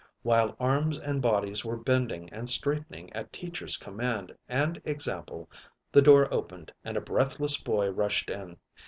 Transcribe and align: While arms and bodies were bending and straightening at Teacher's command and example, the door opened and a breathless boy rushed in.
While 0.23 0.55
arms 0.59 0.97
and 0.97 1.21
bodies 1.21 1.63
were 1.63 1.77
bending 1.77 2.27
and 2.33 2.49
straightening 2.49 3.13
at 3.13 3.31
Teacher's 3.31 3.77
command 3.77 4.33
and 4.49 4.81
example, 4.83 5.47
the 5.91 6.01
door 6.01 6.27
opened 6.33 6.73
and 6.83 6.97
a 6.97 7.01
breathless 7.01 7.61
boy 7.61 7.87
rushed 7.89 8.31
in. 8.31 8.57